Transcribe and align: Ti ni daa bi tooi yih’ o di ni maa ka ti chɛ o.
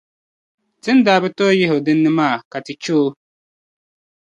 Ti 0.81 0.89
ni 0.93 1.01
daa 1.05 1.21
bi 1.23 1.29
tooi 1.37 1.57
yih’ 1.59 1.73
o 1.75 1.77
di 1.85 1.93
ni 1.93 2.09
maa 2.17 2.35
ka 2.51 2.57
ti 2.65 2.73
chɛ 2.83 2.93
o. 3.03 3.05